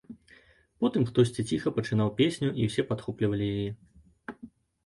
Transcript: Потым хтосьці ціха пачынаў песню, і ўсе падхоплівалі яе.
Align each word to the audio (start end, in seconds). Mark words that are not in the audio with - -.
Потым 0.83 1.03
хтосьці 1.09 1.43
ціха 1.51 1.73
пачынаў 1.77 2.09
песню, 2.21 2.49
і 2.63 2.65
ўсе 2.71 2.81
падхоплівалі 2.93 3.51
яе. 3.53 3.71